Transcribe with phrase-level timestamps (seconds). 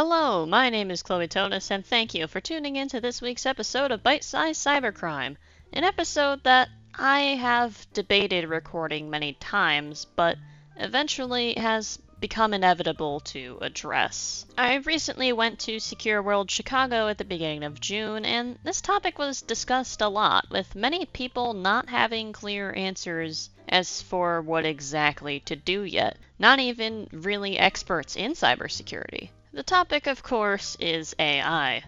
[0.00, 3.44] Hello, my name is Chloe Tonis, and thank you for tuning in to this week's
[3.44, 5.34] episode of Bite Size Cybercrime,
[5.72, 10.38] an episode that I have debated recording many times, but
[10.76, 14.46] eventually has become inevitable to address.
[14.56, 19.18] I recently went to Secure World Chicago at the beginning of June, and this topic
[19.18, 25.40] was discussed a lot, with many people not having clear answers as for what exactly
[25.40, 29.30] to do yet, not even really experts in cybersecurity.
[29.58, 31.82] The topic, of course, is AI.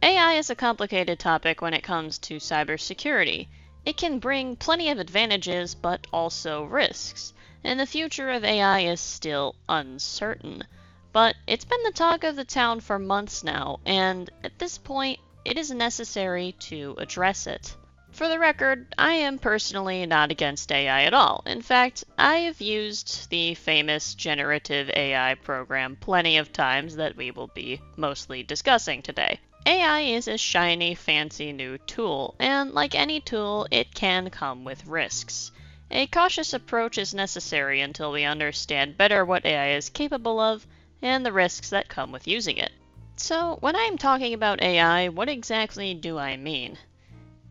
[0.00, 3.48] AI is a complicated topic when it comes to cybersecurity.
[3.84, 9.00] It can bring plenty of advantages, but also risks and the future of AI is
[9.00, 10.68] still uncertain.
[11.10, 15.18] But it's been the talk of the town for months now, and at this point,
[15.44, 17.74] it is necessary to address it.
[18.16, 21.42] For the record, I am personally not against AI at all.
[21.44, 27.30] In fact, I have used the famous generative AI program plenty of times that we
[27.30, 29.38] will be mostly discussing today.
[29.66, 34.86] AI is a shiny, fancy new tool, and like any tool, it can come with
[34.86, 35.52] risks.
[35.90, 40.66] A cautious approach is necessary until we understand better what AI is capable of
[41.02, 42.72] and the risks that come with using it.
[43.16, 46.78] So, when I'm talking about AI, what exactly do I mean?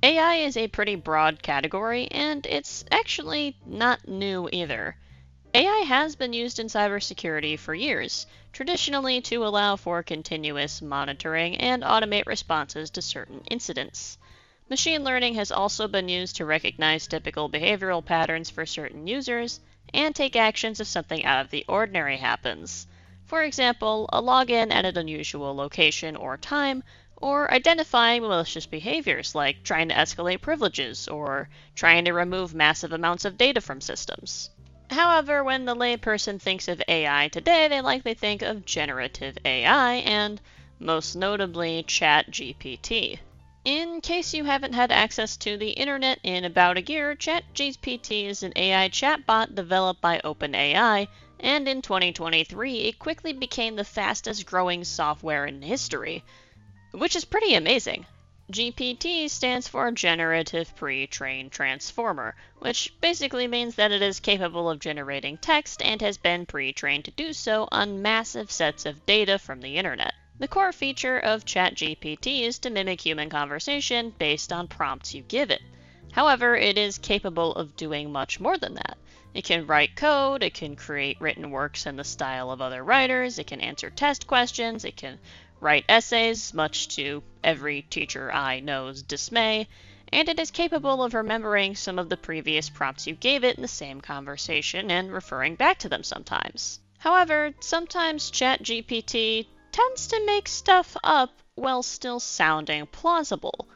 [0.06, 4.96] AI is a pretty broad category, and it's actually not new either.
[5.56, 11.82] AI has been used in cybersecurity for years, traditionally to allow for continuous monitoring and
[11.82, 14.20] automate responses to certain incidents.
[14.70, 19.60] Machine learning has also been used to recognize typical behavioral patterns for certain users
[19.92, 22.86] and take actions if something out of the ordinary happens.
[23.26, 26.84] For example, a login at an unusual location or time,
[27.18, 33.26] or identifying malicious behaviors like trying to escalate privileges or trying to remove massive amounts
[33.26, 34.50] of data from systems.
[34.90, 40.40] However, when the layperson thinks of AI today, they likely think of generative AI and,
[40.80, 43.20] most notably, ChatGPT.
[43.64, 48.44] In case you haven't had access to the internet in about a year, ChatGPT is
[48.44, 51.08] an AI chatbot developed by OpenAI,
[51.40, 56.24] and in 2023 it quickly became the fastest growing software in history,
[56.98, 58.06] which is pretty amazing.
[58.52, 65.38] GPT stands for Generative Pre-trained Transformer, which basically means that it is capable of generating
[65.38, 69.78] text and has been pre-trained to do so on massive sets of data from the
[69.78, 70.14] internet.
[70.38, 75.50] The core feature of ChatGPT is to mimic human conversation based on prompts you give
[75.50, 75.62] it.
[76.12, 78.98] However, it is capable of doing much more than that.
[79.34, 83.38] It can write code, it can create written works in the style of other writers,
[83.40, 85.20] it can answer test questions, it can
[85.60, 89.68] write essays, much to every teacher I know's dismay,
[90.12, 93.62] and it is capable of remembering some of the previous prompts you gave it in
[93.62, 96.80] the same conversation and referring back to them sometimes.
[96.98, 103.68] However, sometimes ChatGPT tends to make stuff up while still sounding plausible.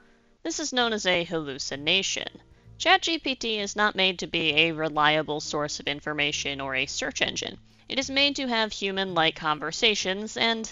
[0.43, 2.41] This is known as a hallucination.
[2.77, 7.57] ChatGPT is not made to be a reliable source of information or a search engine.
[7.89, 10.71] It is made to have human like conversations, and,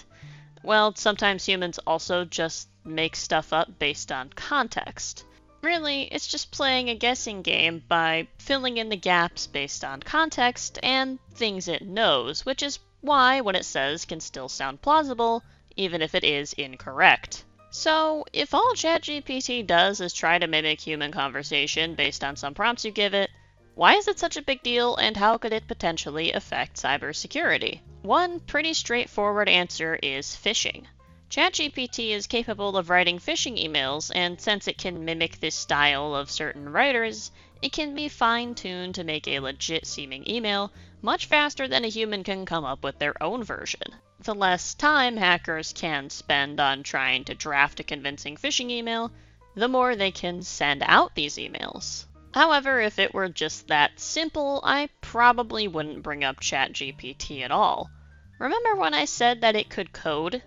[0.62, 5.24] well, sometimes humans also just make stuff up based on context.
[5.62, 10.78] Really, it's just playing a guessing game by filling in the gaps based on context
[10.82, 15.42] and things it knows, which is why what it says can still sound plausible,
[15.76, 17.44] even if it is incorrect.
[17.70, 22.84] So, if all ChatGPT does is try to mimic human conversation based on some prompts
[22.84, 23.30] you give it,
[23.74, 27.80] why is it such a big deal and how could it potentially affect cybersecurity?
[28.08, 30.86] One pretty straightforward answer is phishing.
[31.28, 36.30] ChatGPT is capable of writing phishing emails, and since it can mimic this style of
[36.30, 37.30] certain writers,
[37.60, 41.88] it can be fine tuned to make a legit seeming email much faster than a
[41.88, 43.94] human can come up with their own version.
[44.20, 49.12] The less time hackers can spend on trying to draft a convincing phishing email,
[49.54, 52.06] the more they can send out these emails.
[52.32, 57.90] However, if it were just that simple, I probably wouldn't bring up ChatGPT at all.
[58.38, 60.42] Remember when I said that it could code?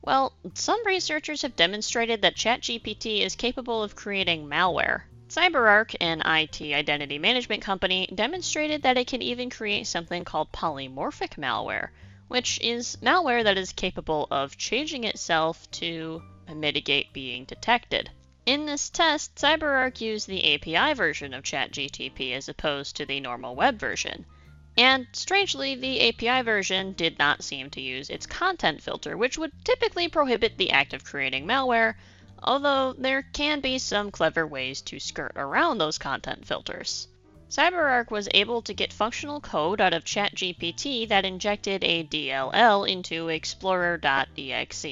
[0.00, 5.02] Well, some researchers have demonstrated that ChatGPT is capable of creating malware.
[5.28, 11.36] CyberArk, an IT identity management company, demonstrated that it can even create something called polymorphic
[11.36, 11.88] malware,
[12.28, 16.22] which is malware that is capable of changing itself to
[16.54, 18.10] mitigate being detected.
[18.44, 23.54] In this test, CyberArk used the API version of ChatGTP as opposed to the normal
[23.54, 24.26] web version.
[24.78, 29.52] And strangely, the API version did not seem to use its content filter, which would
[29.64, 31.94] typically prohibit the act of creating malware,
[32.42, 37.08] although there can be some clever ways to skirt around those content filters.
[37.50, 43.28] CyberArk was able to get functional code out of ChatGPT that injected a DLL into
[43.28, 44.86] Explorer.exe.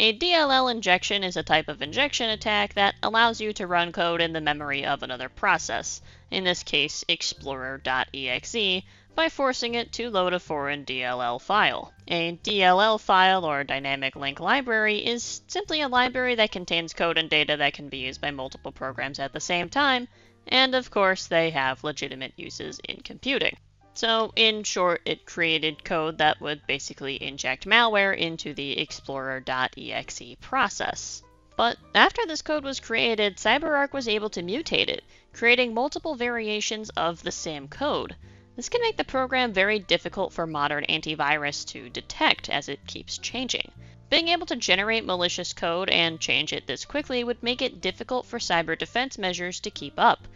[0.00, 4.20] A DLL injection is a type of injection attack that allows you to run code
[4.20, 6.00] in the memory of another process,
[6.30, 8.84] in this case Explorer.exe,
[9.16, 11.92] by forcing it to load a foreign DLL file.
[12.06, 17.28] A DLL file, or dynamic link library, is simply a library that contains code and
[17.28, 20.06] data that can be used by multiple programs at the same time,
[20.46, 23.56] and of course they have legitimate uses in computing.
[24.00, 31.24] So, in short, it created code that would basically inject malware into the Explorer.exe process.
[31.56, 35.02] But after this code was created, CyberArk was able to mutate it,
[35.32, 38.14] creating multiple variations of the same code.
[38.54, 43.18] This can make the program very difficult for modern antivirus to detect as it keeps
[43.18, 43.72] changing.
[44.10, 48.26] Being able to generate malicious code and change it this quickly would make it difficult
[48.26, 50.28] for cyber defense measures to keep up.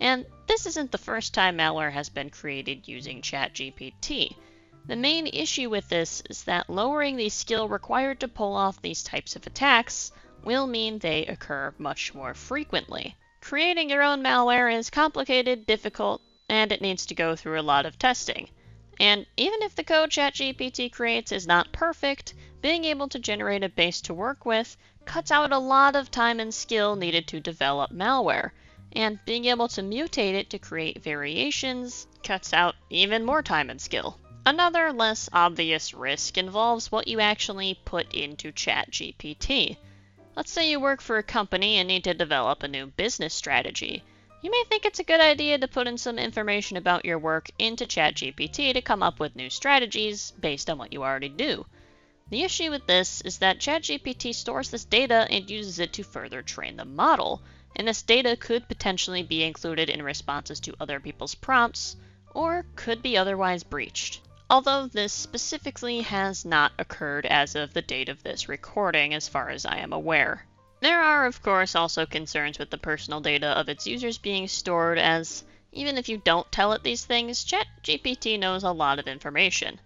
[0.00, 4.34] And this isn't the first time malware has been created using ChatGPT.
[4.86, 9.02] The main issue with this is that lowering the skill required to pull off these
[9.02, 10.10] types of attacks
[10.42, 13.14] will mean they occur much more frequently.
[13.42, 17.84] Creating your own malware is complicated, difficult, and it needs to go through a lot
[17.84, 18.48] of testing.
[18.98, 22.32] And even if the code ChatGPT creates is not perfect,
[22.62, 26.40] being able to generate a base to work with cuts out a lot of time
[26.40, 28.52] and skill needed to develop malware,
[28.92, 33.80] and being able to mutate it to create variations cuts out even more time and
[33.80, 34.18] skill.
[34.46, 39.76] Another less obvious risk involves what you actually put into ChatGPT.
[40.34, 44.02] Let's say you work for a company and need to develop a new business strategy.
[44.42, 47.50] You may think it's a good idea to put in some information about your work
[47.58, 51.66] into ChatGPT to come up with new strategies based on what you already do.
[52.30, 56.40] The issue with this is that ChatGPT stores this data and uses it to further
[56.40, 57.42] train the model,
[57.80, 61.96] and this data could potentially be included in responses to other people's prompts,
[62.34, 64.20] or could be otherwise breached.
[64.50, 69.48] Although this specifically has not occurred as of the date of this recording, as far
[69.48, 70.44] as I am aware.
[70.80, 74.98] There are, of course, also concerns with the personal data of its users being stored,
[74.98, 75.42] as
[75.72, 79.80] even if you don't tell it these things, ChatGPT knows a lot of information.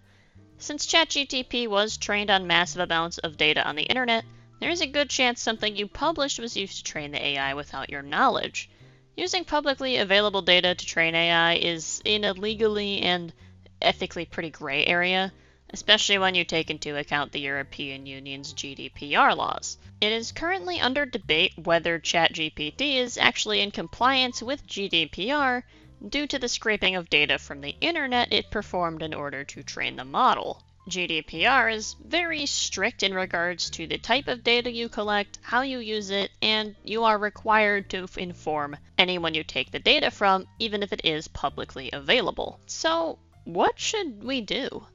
[0.57, 4.25] Since ChatGPT was trained on massive amounts of data on the internet,
[4.59, 7.89] there is a good chance something you published was used to train the AI without
[7.89, 8.69] your knowledge.
[9.17, 13.33] Using publicly available data to train AI is in a legally and
[13.81, 15.33] ethically pretty gray area,
[15.71, 19.77] especially when you take into account the European Union's GDPR laws.
[19.99, 25.63] It is currently under debate whether ChatGPT is actually in compliance with GDPR
[26.07, 29.95] due to the scraping of data from the internet it performed in order to train
[29.95, 30.63] the model.
[30.87, 35.79] GDPR is very strict in regards to the type of data you collect, how you
[35.79, 40.83] use it, and you are required to inform anyone you take the data from, even
[40.83, 42.59] if it is publicly available.
[42.67, 44.85] So, what should we do?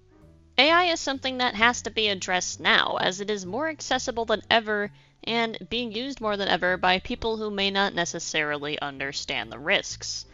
[0.56, 4.43] AI is something that has to be addressed now, as it is more accessible than
[4.48, 4.93] ever
[5.25, 10.25] and being used more than ever by people who may not necessarily understand the risks.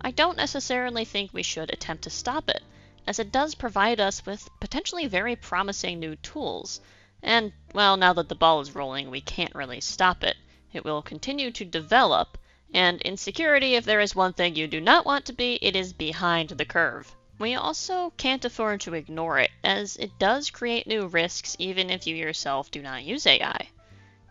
[0.00, 2.62] I don't necessarily think we should attempt to stop it,
[3.06, 6.80] as it does provide us with potentially very promising new tools.
[7.22, 10.36] And, well, now that the ball is rolling, we can't really stop it.
[10.72, 12.38] It will continue to develop,
[12.72, 15.76] and in security, if there is one thing you do not want to be, it
[15.76, 17.14] is behind the curve.
[17.38, 22.06] We also can't afford to ignore it, as it does create new risks even if
[22.06, 23.68] you yourself do not use AI.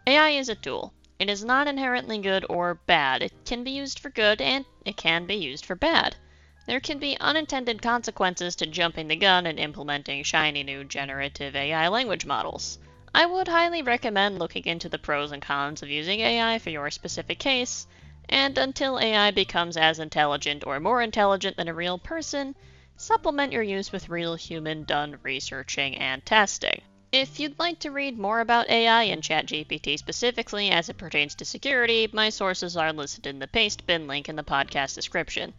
[0.07, 0.93] AI is a tool.
[1.19, 3.21] It is not inherently good or bad.
[3.21, 6.17] It can be used for good and it can be used for bad.
[6.65, 11.89] There can be unintended consequences to jumping the gun and implementing shiny new generative AI
[11.89, 12.79] language models.
[13.13, 16.89] I would highly recommend looking into the pros and cons of using AI for your
[16.89, 17.86] specific case,
[18.29, 22.55] and until AI becomes as intelligent or more intelligent than a real person,
[22.96, 26.82] supplement your use with real human done researching and testing.
[27.12, 31.43] If you'd like to read more about AI and ChatGPT specifically as it pertains to
[31.43, 35.53] security, my sources are listed in the Pastebin link in the podcast description.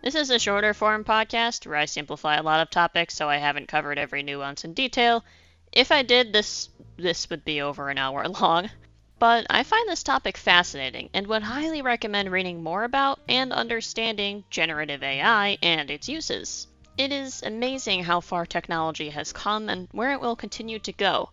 [0.00, 3.38] This is a shorter form podcast where I simplify a lot of topics so I
[3.38, 5.24] haven't covered every nuance in detail.
[5.72, 8.70] If I did, this this would be over an hour long.
[9.18, 14.44] But I find this topic fascinating and would highly recommend reading more about and understanding
[14.50, 16.68] generative AI and its uses.
[16.96, 21.30] It is amazing how far technology has come and where it will continue to go.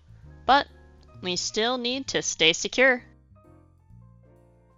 [0.47, 0.67] But
[1.21, 3.03] we still need to stay secure.